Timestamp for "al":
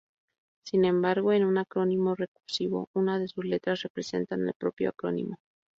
4.33-4.51